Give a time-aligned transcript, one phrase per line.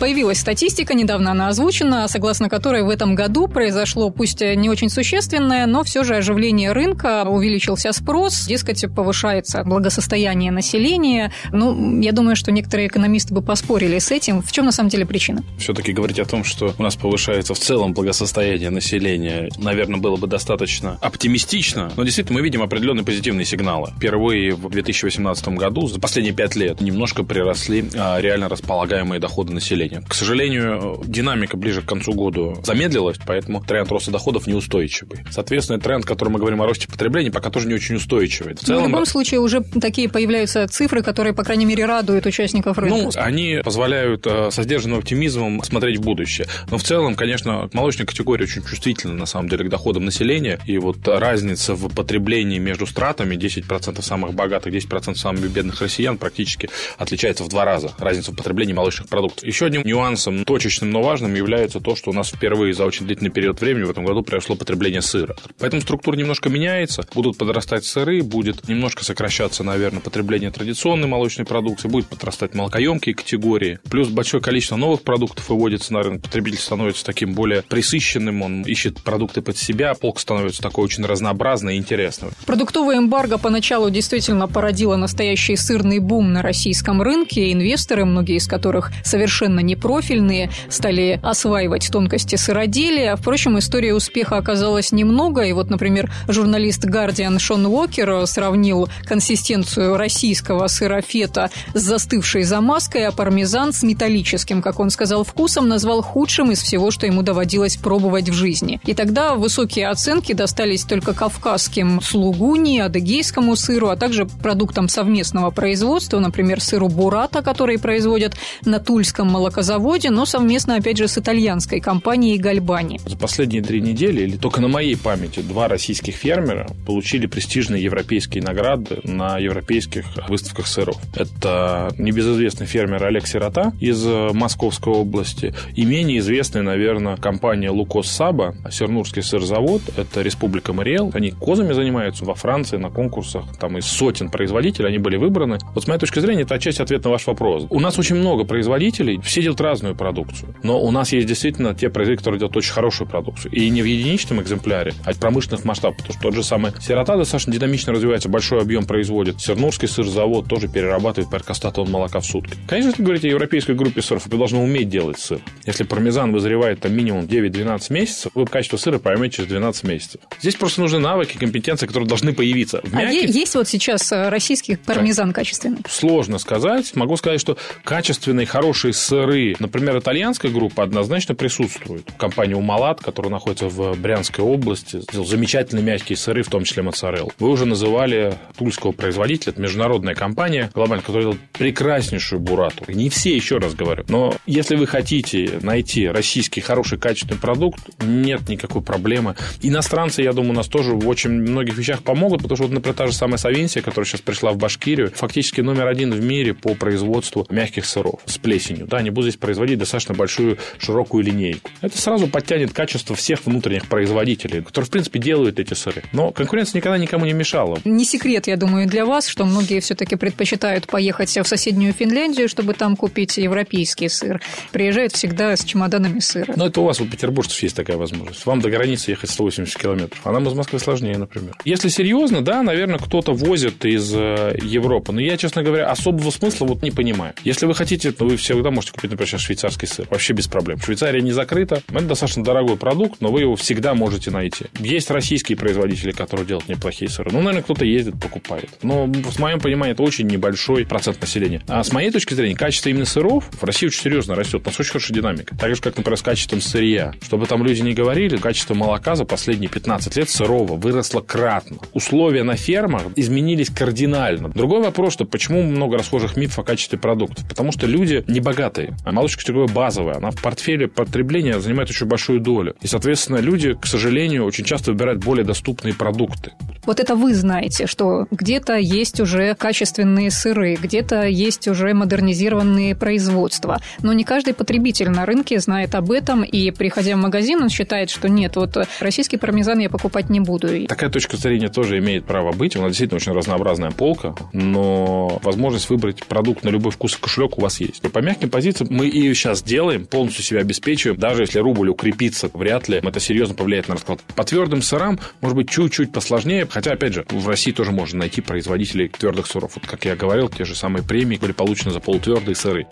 [0.00, 5.66] Появилась статистика, недавно она озвучена, согласно которой в этом году произошло, пусть не очень существенное,
[5.66, 11.32] но все же оживление рынка, увеличился спрос, дескать, повышается благосостояние населения.
[11.52, 14.40] Ну, я думаю, что некоторые экономисты бы поспорили с этим.
[14.40, 15.42] В чем на самом деле причина?
[15.58, 20.26] Все-таки говорить о том, что у нас повышается в целом благосостояние населения, наверное, было бы
[20.26, 23.90] достаточно оптимистично, но действительно мы видим определенные позитивные сигналы.
[23.98, 29.89] Впервые в 2018 году, за последние пять лет, немножко приросли а, реально располагаемые доходы населения.
[30.08, 35.20] К сожалению, динамика ближе к концу года замедлилась, поэтому тренд роста доходов неустойчивый.
[35.30, 38.54] Соответственно, тренд, который мы говорим о росте потребления, пока тоже не очень устойчивый.
[38.54, 38.84] В, целом...
[38.84, 42.96] в любом случае уже такие появляются цифры, которые, по крайней мере, радуют участников рынка.
[42.96, 46.46] Ну, они позволяют а, со сдержанным оптимизмом смотреть в будущее.
[46.70, 50.60] Но в целом, конечно, молочная категория очень чувствительна, на самом деле, к доходам населения.
[50.66, 56.70] И вот разница в потреблении между стратами 10% самых богатых, 10% самых бедных россиян практически
[56.98, 57.92] отличается в два раза.
[57.98, 59.44] Разница в потреблении молочных продуктов.
[59.44, 63.30] Еще одним нюансом, точечным, но важным, является то, что у нас впервые за очень длительный
[63.30, 65.36] период времени в этом году произошло потребление сыра.
[65.58, 71.88] Поэтому структура немножко меняется, будут подрастать сыры, будет немножко сокращаться, наверное, потребление традиционной молочной продукции,
[71.88, 77.34] будет подрастать молокоемкие категории, плюс большое количество новых продуктов выводится на рынок, потребитель становится таким
[77.34, 82.30] более присыщенным, он ищет продукты под себя, полка становится такой очень разнообразной и интересной.
[82.46, 87.52] Продуктовая эмбарго поначалу действительно породила настоящий сырный бум на российском рынке.
[87.52, 93.16] Инвесторы, многие из которых совершенно непрофильные, стали осваивать тонкости сыроделия.
[93.16, 95.42] Впрочем, история успеха оказалась немного.
[95.42, 103.06] И вот, например, журналист Guardian Шон Уокер сравнил консистенцию российского сыра фета с застывшей замазкой,
[103.06, 107.76] а пармезан с металлическим, как он сказал, вкусом, назвал худшим из всего, что ему доводилось
[107.76, 108.80] пробовать в жизни.
[108.84, 116.18] И тогда высокие оценки достались только кавказским слугуни, адыгейскому сыру, а также продуктам совместного производства,
[116.18, 119.28] например, сыру бурата, который производят на Тульском
[119.60, 122.98] молокозаводе, но совместно, опять же, с итальянской компанией Гальбани.
[123.04, 128.42] За последние три недели, или только на моей памяти, два российских фермера получили престижные европейские
[128.42, 130.96] награды на европейских выставках сыров.
[131.14, 138.54] Это небезызвестный фермер Олег Сирота из Московской области и менее известная, наверное, компания Лукос Саба,
[138.70, 141.10] Сернурский сырзавод, это Республика Мариэл.
[141.14, 145.58] Они козами занимаются во Франции на конкурсах, там из сотен производителей они были выбраны.
[145.74, 147.66] Вот с моей точки зрения, это отчасти ответ на ваш вопрос.
[147.70, 150.54] У нас очень много производителей, все делают разную продукцию.
[150.62, 153.52] Но у нас есть действительно те производители, которые делают очень хорошую продукцию.
[153.52, 155.98] И не в единичном экземпляре, а в промышленных масштабах.
[155.98, 159.40] Потому что тот же самый Сирота достаточно динамично развивается, большой объем производит.
[159.40, 162.56] Сернурский сырзавод тоже перерабатывает порядка 100 тонн молока в сутки.
[162.68, 165.40] Конечно, если говорить о европейской группе сыров, вы должны уметь делать сыр.
[165.66, 170.20] Если пармезан вызревает там минимум 9-12 месяцев, вы качество сыра поймете через 12 месяцев.
[170.40, 172.80] Здесь просто нужны навыки, компетенции, которые должны появиться.
[172.82, 173.30] В мягких...
[173.30, 175.78] А есть вот сейчас э, российский пармезан качественный?
[175.88, 176.94] Сложно сказать.
[176.94, 182.06] Могу сказать, что качественные, хорошие сыры, например, итальянская группа однозначно присутствует.
[182.18, 187.32] Компания Умалат, которая находится в Брянской области, сделал замечательные мягкие сыры, в том числе моцарелл.
[187.38, 192.84] Вы уже называли тульского производителя, это международная компания глобальная, которая делает прекраснейшую бурату.
[192.88, 194.04] Не все, еще раз говорю.
[194.08, 199.36] Но если вы хотите найти российский хороший качественный продукт, нет никакой проблемы.
[199.62, 203.06] Иностранцы, я думаю, нас тоже в очень многих вещах помогут, потому что, вот, например, та
[203.06, 207.46] же самая Савинсия, которая сейчас пришла в Башкирию, фактически номер один в мире по производству
[207.50, 208.86] мягких сыров с плесенью.
[208.86, 211.70] Да, они будут здесь производить достаточно большую широкую линейку.
[211.80, 216.02] Это сразу подтянет качество всех внутренних производителей, которые, в принципе, делают эти сыры.
[216.12, 217.78] Но конкуренция никогда никому не мешала.
[217.84, 222.74] Не секрет, я думаю, для вас, что многие все-таки предпочитают поехать в соседнюю Финляндию, чтобы
[222.74, 224.40] там купить европейский сыр.
[224.72, 226.54] Приезжают всегда с чемоданами сыра.
[226.56, 228.46] Но это у вас, у петербуржцев, есть такая возможность.
[228.46, 231.56] Вам до границы ехать 180 километров, а нам из Москвы сложнее, например.
[231.64, 235.12] Если серьезно, да, наверное, кто-то возит из э, Европы.
[235.12, 237.34] Но я, честно говоря, особого смысла вот не понимаю.
[237.44, 240.06] Если вы хотите, то вы всегда можете купить, например, сейчас швейцарский сыр.
[240.10, 240.80] Вообще без проблем.
[240.80, 241.82] Швейцария не закрыта.
[241.92, 244.66] Это достаточно дорогой продукт, но вы его всегда можете найти.
[244.78, 247.30] Есть российские производители, которые делают неплохие сыры.
[247.32, 248.70] Ну, наверное, кто-то ездит, покупает.
[248.82, 251.62] Но, с моем пониманием, это очень небольшой процент населения.
[251.68, 254.62] А с моей точки зрения, качество именно сыров в России очень серьезно растет.
[254.64, 255.56] У нас очень хорошая динамика.
[255.56, 257.12] Так же, как, например, с качеством сырья.
[257.22, 261.78] Чтобы там люди не говорили, качество молока за последние 15 лет сырого выросло кратно.
[261.92, 264.48] Условия на фермах изменились кардинально.
[264.48, 267.48] Другой вопрос, что почему много расхожих мифов о качестве продуктов?
[267.48, 270.16] Потому что люди не богатые, молочка категория базовая.
[270.16, 272.74] Она в портфеле потребления занимает очень большую долю.
[272.80, 276.52] И, соответственно, люди, к сожалению, очень часто выбирают более доступные продукты.
[276.90, 283.80] Вот это вы знаете, что где-то есть уже качественные сыры, где-то есть уже модернизированные производства.
[284.02, 288.10] Но не каждый потребитель на рынке знает об этом, и приходя в магазин, он считает,
[288.10, 290.84] что нет, вот российский пармезан я покупать не буду.
[290.88, 292.74] Такая точка зрения тоже имеет право быть.
[292.74, 297.56] У нас действительно очень разнообразная полка, но возможность выбрать продукт на любой вкус и кошелек
[297.56, 298.02] у вас есть.
[298.10, 301.20] По мягким позициям Мы ее сейчас делаем, полностью себя обеспечиваем.
[301.20, 304.18] Даже если рубль укрепится, вряд ли это серьезно повлияет на расклад.
[304.34, 306.66] По твердым сырам, может быть, чуть-чуть посложнее.
[306.80, 309.72] Хотя, опять же, в России тоже можно найти производителей твердых сыров.
[309.74, 312.86] Вот, как я говорил, те же самые премии были получены за полутвердые сыры.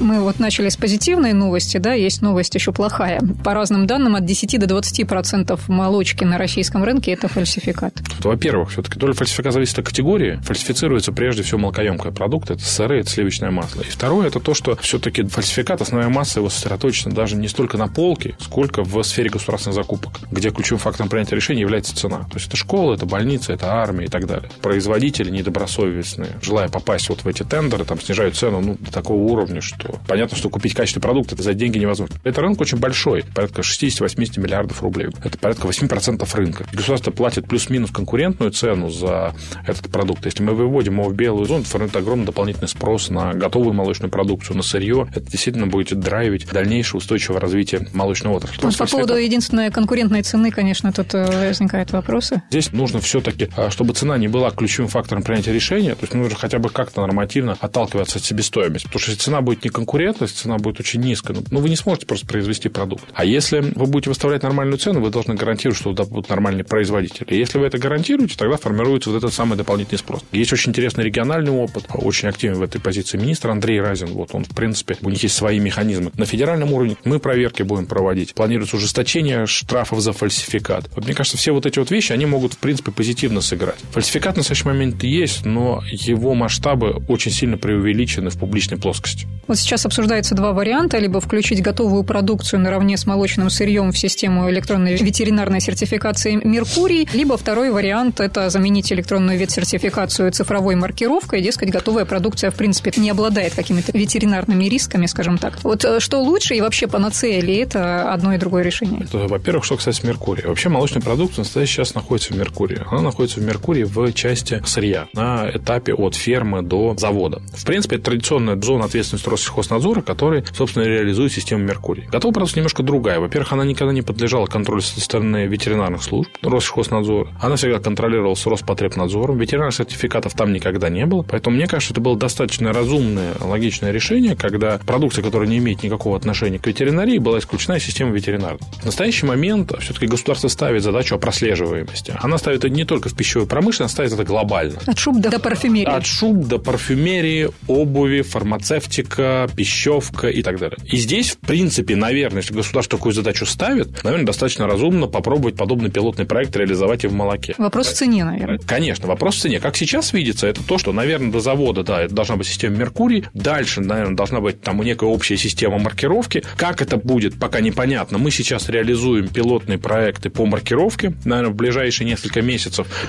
[0.00, 3.20] Мы вот начали с позитивной новости, да, есть новость еще плохая.
[3.44, 7.92] По разным данным, от 10 до 20 процентов молочки на российском рынке– это фальсификат.
[8.20, 10.40] Во-первых, все-таки доля фальсификата зависит от категории.
[10.42, 13.82] Фальсифицируется прежде всего молокоемкий продукт, это сыры, это сливочное масло.
[13.82, 17.88] И второе, это то, что все-таки фальсификат, основная масса его сосредоточена даже не столько на
[17.88, 22.20] полке, сколько в сфере государственных закупок, где ключевым фактором принятия решения является цена.
[22.30, 24.48] То есть это школа, это больница, это армия и так далее.
[24.62, 29.60] Производители недобросовестные, желая попасть вот в эти тендеры, там снижают цену ну, до такого уровня,
[29.60, 32.16] что понятно, что купить качественный продукт это за деньги невозможно.
[32.24, 35.08] Это рынок очень большой, порядка 60-80 миллиардов рублей.
[35.24, 36.66] Это порядка 8% рынка.
[36.72, 39.34] Государство платит плюс-минус конкурентную цену за
[39.66, 40.24] этот продукт.
[40.24, 44.56] Если мы выводим его в белую зону, формирует огромный дополнительный спрос на готовую молочную продукцию,
[44.56, 45.08] на сырье.
[45.10, 48.62] Это действительно будет драйвить дальнейшее устойчивое развитие молочной отрасли.
[48.62, 52.42] Вот по поводу единственной конкурентной цены, конечно, тут э, возникают вопросы.
[52.50, 56.36] Здесь нужно все-таки, а, чтобы цена не была ключевым фактором принятия решения, то есть нужно
[56.36, 58.86] хотя бы как-то нормативно отталкиваться от себестоимости.
[58.86, 62.06] Потому что если цена будет не конкурентность, цена будет очень низкая, ну, вы не сможете
[62.06, 63.04] просто произвести продукт.
[63.14, 67.34] А если вы будете выставлять нормальную цену, вы должны гарантировать, что будут нормальные производители.
[67.34, 70.22] Если вы это гарантируете, тогда формируется вот этот самый дополнительный спрос.
[70.32, 74.08] Есть очень интересный региональный опыт, очень активен в этой позиции министр Андрей Разин.
[74.08, 76.10] Вот он, в принципе, у них есть свои механизмы.
[76.16, 78.34] На федеральном уровне мы проверки будем проводить.
[78.34, 80.90] Планируется ужесточение штрафов за фальсификат.
[80.94, 83.78] Вот мне кажется, все вот эти вот вещи, они могут, в принципе, позитивно сыграть.
[83.92, 89.28] Фальсификат на настоящий момент есть, но его масштабы очень сильно преувеличены в публичной плоскости.
[89.46, 90.98] Вот сейчас обсуждается два варианта.
[90.98, 97.36] Либо включить готовую продукцию наравне с молочным сырьем в систему электронной ветеринарной сертификации «Меркурий», либо
[97.36, 101.42] второй вариант– это заменить электронную ветсертификацию цифровой маркировкой.
[101.42, 105.58] Дескать, готовая продукция, в принципе, не обладает какими-то ветеринарными рисками, скажем так.
[105.62, 109.06] Вот э, что лучше и вообще панацея ли это одно и другое решение?
[109.12, 110.48] Во-первых, что касается Меркурия.
[110.48, 112.85] Вообще молочная продукция сейчас находится в Меркурии.
[112.90, 117.42] Она находится в Меркурии в части сырья на этапе от фермы до завода.
[117.52, 122.04] В принципе, это традиционная зона ответственности Россельхознадзора, который, собственно, реализует систему Меркурий.
[122.10, 123.20] Готовая продукция немножко другая.
[123.20, 127.28] Во-первых, она никогда не подлежала контролю со стороны ветеринарных служб Россельхознадзора.
[127.40, 129.38] Она всегда контролировалась Роспотребнадзором.
[129.38, 131.22] Ветеринарных сертификатов там никогда не было.
[131.22, 136.16] Поэтому мне кажется, это было достаточно разумное, логичное решение, когда продукция, которая не имеет никакого
[136.16, 138.60] отношения к ветеринарии, была исключена из системы ветеринарной.
[138.80, 142.14] В настоящий момент все-таки государство ставит задачу о прослеживаемости.
[142.18, 144.78] Она ставит не только в пищевой промышленности, она ставит это глобально.
[144.86, 145.90] От шуб до, до парфюмерии.
[145.90, 150.78] От шуб до парфюмерии, обуви, фармацевтика, пищевка и так далее.
[150.84, 155.90] И здесь, в принципе, наверное, если государство такую задачу ставит, наверное, достаточно разумно попробовать подобный
[155.90, 157.54] пилотный проект реализовать и в молоке.
[157.58, 158.58] Вопрос в цене, наверное.
[158.58, 159.60] Конечно, вопрос в цене.
[159.60, 163.24] Как сейчас видится, это то, что, наверное, до завода, да, это должна быть система Меркурий,
[163.34, 166.42] дальше, наверное, должна быть там некая общая система маркировки.
[166.56, 168.18] Как это будет, пока непонятно.
[168.18, 171.14] Мы сейчас реализуем пилотные проекты по маркировке.
[171.24, 172.65] Наверное, в ближайшие несколько месяцев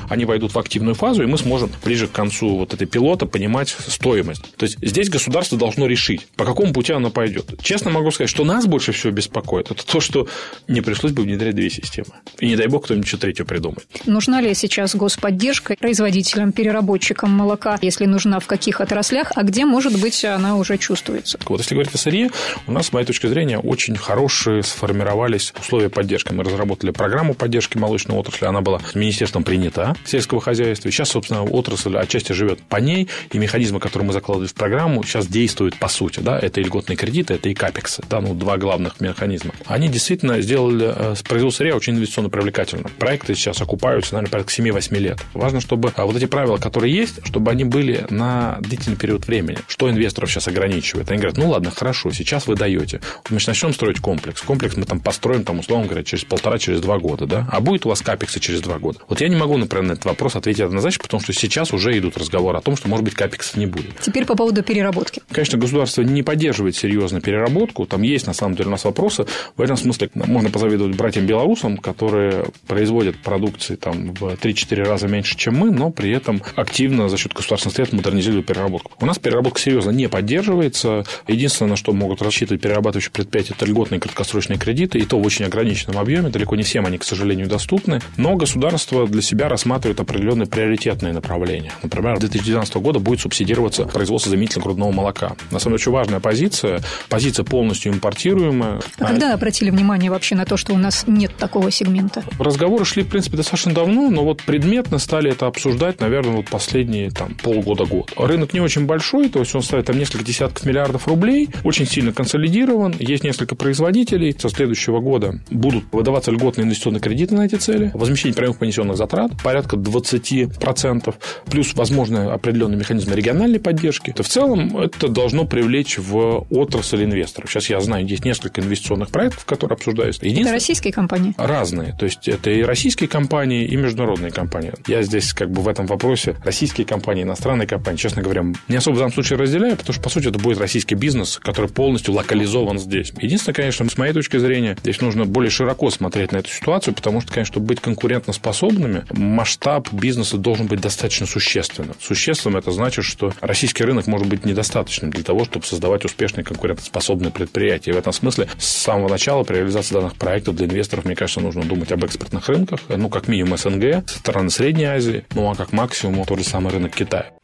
[0.10, 3.76] они войдут в активную фазу, и мы сможем ближе к концу вот этой пилота понимать
[3.88, 4.44] стоимость.
[4.56, 7.46] То есть здесь государство должно решить, по какому пути оно пойдет.
[7.62, 10.28] Честно могу сказать, что нас больше всего беспокоит, это то, что
[10.68, 12.10] не пришлось бы внедрять две системы.
[12.40, 13.88] И не дай бог кто-нибудь что третье придумает.
[14.06, 20.00] Нужна ли сейчас господдержка производителям, переработчикам молока, если нужна, в каких отраслях, а где, может
[20.00, 21.40] быть, она уже чувствуется?
[21.48, 22.30] Вот если говорить о сырье,
[22.68, 26.34] у нас, с моей точки зрения, очень хорошие сформировались условия поддержки.
[26.34, 30.92] Мы разработали программу поддержки молочной отрасли, она была министерством принята сельского хозяйства.
[30.92, 35.26] Сейчас, собственно, отрасль отчасти живет по ней, и механизмы, которые мы закладывали в программу, сейчас
[35.26, 36.20] действуют по сути.
[36.20, 36.38] Да?
[36.38, 39.54] Это и льготные кредиты, это и капексы, да, ну, два главных механизма.
[39.66, 42.88] Они действительно сделали э, производство сырья очень инвестиционно привлекательным.
[43.00, 45.20] Проекты сейчас окупаются, наверное, порядка 7-8 лет.
[45.34, 49.60] Важно, чтобы а, вот эти правила, которые есть, чтобы они были на длительный период времени.
[49.70, 51.10] Что инвесторов сейчас ограничивает?
[51.10, 53.00] Они говорят, ну ладно, хорошо, сейчас вы даете.
[53.30, 54.42] Мы начнем строить комплекс.
[54.42, 57.48] Комплекс мы там построим, там, условно говоря, через полтора, через два года, да?
[57.50, 59.00] А будет у вас капексы через два года?
[59.08, 62.18] Вот я не могу, например, на этот вопрос ответить однозначно, потому что сейчас уже идут
[62.18, 64.00] разговоры о том, что, может быть, капексов не будет.
[64.02, 65.22] Теперь по поводу переработки.
[65.32, 67.86] Конечно, государство не поддерживает серьезно переработку.
[67.86, 69.26] Там есть, на самом деле, у нас вопросы.
[69.56, 75.56] В этом смысле можно позавидовать братьям-белорусам, которые производят продукции там в 3-4 раза меньше, чем
[75.56, 78.92] мы, но при этом активно за счет государственных средств модернизируют переработку.
[79.00, 81.06] У нас переработка серьезно не поддерживается.
[81.28, 85.46] Единственное, на что могут рассчитывать перерабатывающие предприятия, это льготные краткосрочные кредиты, и то в очень
[85.46, 86.30] ограниченном объеме.
[86.30, 88.02] Далеко не всем они, к сожалению, доступны.
[88.18, 91.72] Но государство для себя рассматривает определенные приоритетные направления.
[91.84, 95.36] Например, с 2012 года будет субсидироваться производство заменительного грудного молока.
[95.52, 96.82] На самом деле, очень важная позиция.
[97.10, 98.82] Позиция полностью импортируемая.
[98.98, 102.24] А когда обратили внимание вообще на то, что у нас нет такого сегмента?
[102.40, 107.12] Разговоры шли, в принципе, достаточно давно, но вот предметно стали это обсуждать, наверное, вот последние
[107.12, 108.14] там, полгода-год.
[108.18, 111.86] Рынок не очень большой, то есть он ставит там несколько десятков миллиардов рублей, рублей, очень
[111.86, 114.36] сильно консолидирован, есть несколько производителей.
[114.38, 119.07] Со следующего года будут выдаваться льготные инвестиционные кредиты на эти цели, возмещение прямых понесенных затрат
[119.08, 121.16] порядка 20%,
[121.50, 124.12] плюс, возможно, определенные механизмы региональной поддержки.
[124.12, 127.50] То в целом это должно привлечь в отрасль инвесторов.
[127.50, 130.26] Сейчас я знаю, есть несколько инвестиционных проектов, которые обсуждаются.
[130.26, 131.34] Это российские компании?
[131.38, 131.96] Разные.
[131.98, 134.74] То есть это и российские компании, и международные компании.
[134.88, 138.96] Я здесь как бы в этом вопросе российские компании, иностранные компании, честно говоря, не особо
[138.96, 142.80] в данном случае разделяю, потому что, по сути, это будет российский бизнес, который полностью локализован
[142.80, 143.14] здесь.
[143.20, 147.22] Единственное, конечно, с моей точки зрения, здесь нужно более широко смотреть на эту ситуацию, потому
[147.22, 151.96] что, конечно, быть конкурентоспособными, масштаб бизнеса должен быть достаточно существенным.
[152.00, 157.32] Существенным это значит, что российский рынок может быть недостаточным для того, чтобы создавать успешные конкурентоспособные
[157.32, 157.92] предприятия.
[157.92, 161.42] И в этом смысле с самого начала при реализации данных проектов для инвесторов, мне кажется,
[161.42, 165.72] нужно думать об экспортных рынках, ну, как минимум СНГ, страны Средней Азии, ну, а как
[165.72, 167.37] максимум тот же самый рынок Китая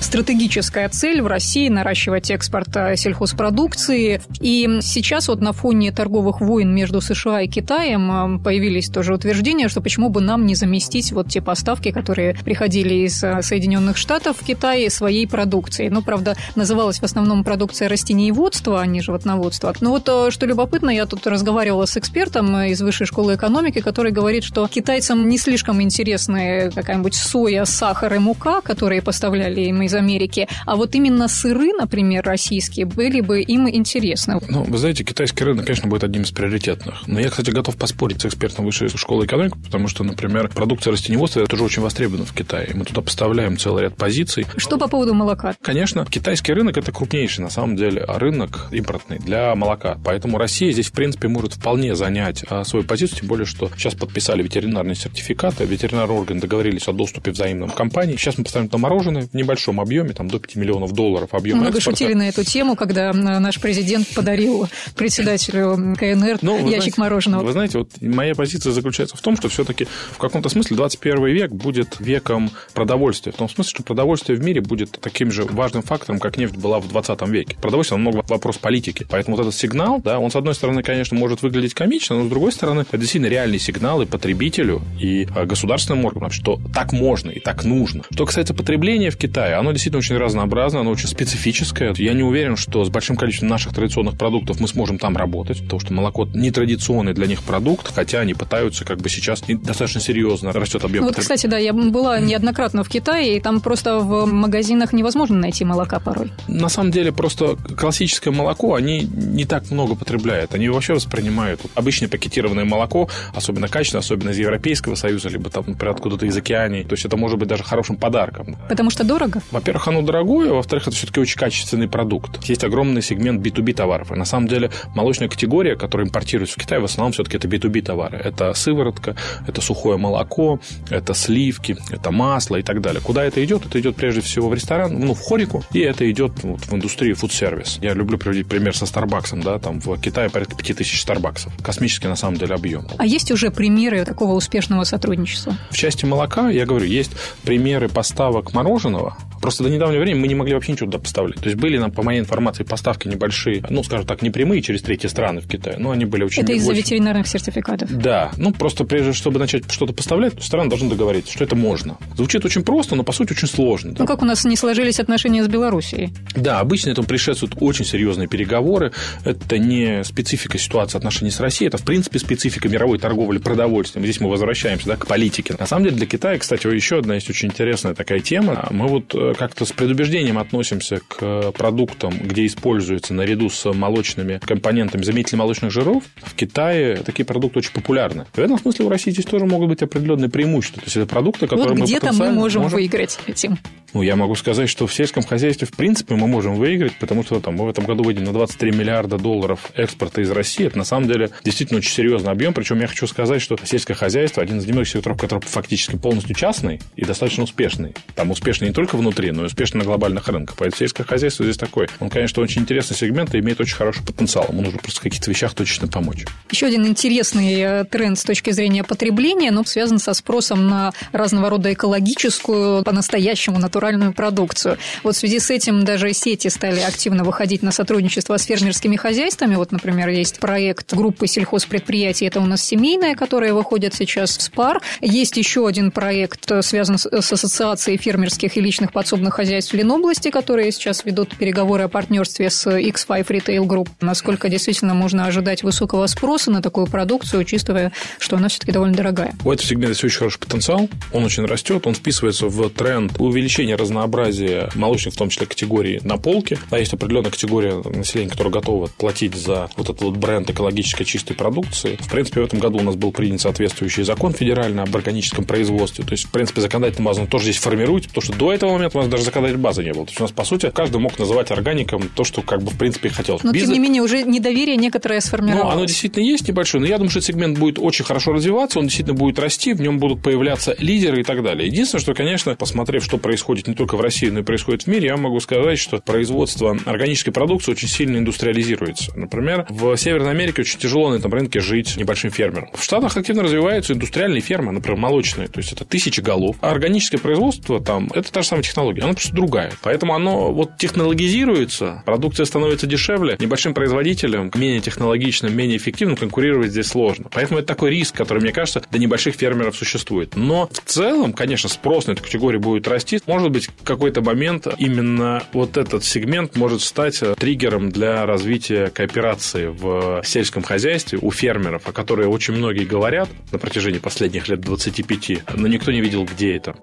[0.00, 4.20] стратегическая цель в России наращивать экспорт э, сельхозпродукции.
[4.40, 9.68] И сейчас вот на фоне торговых войн между США и Китаем э, появились тоже утверждения,
[9.68, 14.38] что почему бы нам не заместить вот те поставки, которые приходили из э, Соединенных Штатов
[14.40, 15.90] в Китай своей продукцией.
[15.90, 19.74] Ну, правда, называлась в основном продукция растениеводства, а не животноводства.
[19.80, 24.44] Но вот что любопытно, я тут разговаривала с экспертом из Высшей школы экономики, который говорит,
[24.44, 30.48] что китайцам не слишком интересны какая-нибудь соя, сахар и мука, которые поставляли им из Америки,
[30.66, 34.40] а вот именно сыры, например, российские, были бы им интересны.
[34.48, 37.06] Ну, вы знаете, китайский рынок, конечно, будет одним из приоритетных.
[37.06, 41.40] Но я, кстати, готов поспорить с экспертом высшей школы экономики, потому что, например, продукция растениеводства
[41.40, 42.70] это тоже очень востребована в Китае.
[42.74, 44.46] Мы туда поставляем целый ряд позиций.
[44.56, 45.54] Что по поводу молока?
[45.62, 49.98] Конечно, китайский рынок– это крупнейший, на самом деле, рынок импортный для молока.
[50.04, 53.94] Поэтому Россия здесь, в принципе, может вполне занять а, свою позицию, тем более, что сейчас
[53.94, 58.16] подписали ветеринарные сертификаты, ветеринарные органы договорились о доступе взаимным компаний.
[58.16, 61.98] Сейчас мы поставим на мороженое небольшом объеме, там до 5 миллионов долларов объема Много экспорта.
[61.98, 67.44] шутили на эту тему, когда наш президент подарил председателю КНР ну, ящик знаете, мороженого.
[67.44, 71.50] Вы знаете, вот моя позиция заключается в том, что все-таки в каком-то смысле 21 век
[71.50, 73.32] будет веком продовольствия.
[73.32, 76.78] В том смысле, что продовольствие в мире будет таким же важным фактором, как нефть была
[76.78, 77.56] в 20 веке.
[77.60, 79.06] Продовольствие много вопрос политики.
[79.08, 82.28] Поэтому вот этот сигнал, да, он, с одной стороны, конечно, может выглядеть комично, но с
[82.28, 87.30] другой стороны, это действительно реальный сигнал и потребителю, и а, государственным органам, что так можно
[87.30, 88.02] и так нужно.
[88.12, 91.94] Что касается потребления в Китае, оно действительно очень разнообразное, оно очень специфическое.
[91.96, 95.80] Я не уверен, что с большим количеством наших традиционных продуктов мы сможем там работать, потому
[95.80, 100.52] что молоко не традиционный для них продукт, хотя они пытаются как бы сейчас достаточно серьезно
[100.52, 101.04] растет объем.
[101.04, 105.64] Вот, кстати, да, я была неоднократно в Китае, и там просто в магазинах невозможно найти
[105.64, 106.32] молока порой.
[106.46, 110.54] На самом деле, просто классическое молоко они не так много потребляют.
[110.54, 115.94] Они вообще воспринимают обычное пакетированное молоко, особенно качественное, особенно из Европейского Союза, либо там, например,
[115.94, 116.82] откуда-то из океании.
[116.82, 118.56] То есть это может быть даже хорошим подарком.
[118.68, 119.42] Потому что дорого?
[119.50, 122.44] Во-первых, оно дорогое, во-вторых, это все-таки очень качественный продукт.
[122.44, 124.12] Есть огромный сегмент B2B товаров.
[124.12, 127.82] И на самом деле молочная категория, которая импортируется в Китай, в основном все-таки это B2B
[127.82, 128.18] товары.
[128.18, 130.60] Это сыворотка, это сухое молоко,
[130.90, 133.00] это сливки, это масло и так далее.
[133.02, 133.66] Куда это идет?
[133.66, 137.16] Это идет прежде всего в ресторан, ну, в хорику, и это идет вот, в индустрию
[137.16, 137.78] фуд-сервис.
[137.82, 141.52] Я люблю приводить пример со Старбаксом, да, там в Китае порядка 5000 Старбаксов.
[141.62, 142.86] Космический, на самом деле, объем.
[142.98, 145.56] А есть уже примеры такого успешного сотрудничества?
[145.70, 150.28] В части молока, я говорю, есть примеры поставок мороженого, Ciao Просто до недавнего времени мы
[150.28, 151.40] не могли вообще ничего туда поставлять.
[151.40, 155.06] То есть были, по моей информации, поставки небольшие, ну, скажем так, не прямые через третьи
[155.06, 156.42] страны в Китай, но они были очень...
[156.42, 157.90] Это из-за ветеринарных сертификатов?
[157.90, 158.30] Да.
[158.36, 161.96] Ну, просто прежде, чтобы начать что-то поставлять, страны должны договориться, что это можно.
[162.16, 163.92] Звучит очень просто, но, по сути, очень сложно.
[163.92, 163.96] Да?
[164.00, 166.12] Ну, как у нас не сложились отношения с Белоруссией?
[166.34, 168.92] Да, обычно этому предшествуют очень серьезные переговоры.
[169.24, 174.04] Это не специфика ситуации отношений с Россией, это, в принципе, специфика мировой торговли продовольствием.
[174.04, 175.54] Здесь мы возвращаемся да, к политике.
[175.58, 178.68] На самом деле, для Китая, кстати, еще одна есть очень интересная такая тема.
[178.70, 185.02] Мы вот э, как-то с предубеждением относимся к продуктам, где используется наряду с молочными компонентами
[185.02, 186.04] заменители молочных жиров.
[186.16, 188.26] В Китае такие продукты очень популярны.
[188.32, 190.80] В этом смысле у России здесь тоже могут быть определенные преимущества.
[190.80, 193.58] То есть это продукты, которые вот мы где-то мы можем, можем выиграть этим.
[193.94, 197.40] Ну, я могу сказать, что в сельском хозяйстве, в принципе, мы можем выиграть, потому что
[197.40, 200.66] там, мы в этом году выйдем на 23 миллиарда долларов экспорта из России.
[200.66, 202.52] Это, на самом деле, действительно очень серьезный объем.
[202.52, 206.80] Причем я хочу сказать, что сельское хозяйство один из немногих секторов, который фактически полностью частный
[206.96, 207.94] и достаточно успешный.
[208.14, 210.56] Там успешный не только внутри, но и успешный на глобальных рынках.
[210.58, 211.88] Поэтому сельское хозяйство здесь такой.
[212.00, 214.46] Он, конечно, очень интересный сегмент и имеет очень хороший потенциал.
[214.50, 216.24] Ему нужно просто в каких-то вещах точно помочь.
[216.50, 221.50] Еще один интересный э, тренд с точки зрения потребления, но связан со спросом на разного
[221.50, 224.76] рода экологическую, по-настоящему, на то, натуральную продукцию.
[225.04, 229.54] Вот в связи с этим даже сети стали активно выходить на сотрудничество с фермерскими хозяйствами.
[229.54, 234.82] Вот, например, есть проект группы сельхозпредприятий, это у нас семейная, которая выходит сейчас в СПАР.
[235.00, 241.04] Есть еще один проект, связан с ассоциацией фермерских и личных подсобных хозяйств Ленобласти, которые сейчас
[241.04, 243.88] ведут переговоры о партнерстве с X5 Retail Group.
[244.00, 249.34] Насколько действительно можно ожидать высокого спроса на такую продукцию, учитывая, что она все-таки довольно дорогая?
[249.44, 253.76] У этого сегмента есть очень хороший потенциал, он очень растет, он вписывается в тренд увеличения
[253.76, 256.58] разнообразия молочных, в том числе категории на полке.
[256.70, 261.34] Да, есть определенная категория населения, которая готова платить за вот этот вот бренд экологической чистой
[261.34, 261.98] продукции.
[262.00, 266.04] В принципе, в этом году у нас был принят соответствующий закон федеральный об органическом производстве.
[266.04, 269.02] То есть, в принципе, законодательная база тоже здесь формируется, потому что до этого момента у
[269.02, 270.04] нас даже законодательной базы не было.
[270.04, 272.78] То есть, у нас, по сути, каждый мог называть органиком то, что, как бы, в
[272.78, 273.40] принципе, хотел.
[273.42, 273.70] Но, Бизнес...
[273.70, 275.66] тем не менее, уже недоверие некоторое сформировалось.
[275.66, 278.78] Ну, оно действительно есть небольшое, но я думаю, что этот сегмент будет очень хорошо развиваться,
[278.78, 281.66] он действительно будет расти, в нем будут появляться лидеры и так далее.
[281.66, 285.08] Единственное, что, конечно, посмотрев, что происходит не только в России, но и происходит в мире,
[285.08, 289.12] я могу сказать, что производство органической продукции очень сильно индустриализируется.
[289.16, 292.68] Например, в Северной Америке очень тяжело на этом рынке жить небольшим фермерам.
[292.74, 296.56] В Штатах активно развиваются индустриальные фермы, например, молочные, то есть это тысячи голов.
[296.60, 299.72] А органическое производство там– это та же самая технология, она просто другая.
[299.82, 306.86] Поэтому оно вот технологизируется, продукция становится дешевле, небольшим производителям, менее технологичным, менее эффективным конкурировать здесь
[306.86, 307.28] сложно.
[307.32, 310.36] Поэтому это такой риск, который, мне кажется, для небольших фермеров существует.
[310.36, 313.20] Но в целом, конечно, спрос на эту категорию будет расти.
[313.26, 320.22] Может быть, какой-то момент именно вот этот сегмент может стать триггером для развития кооперации в
[320.24, 325.66] сельском хозяйстве у фермеров, о которой очень многие говорят на протяжении последних лет 25, но
[325.66, 326.76] никто не видел, где это.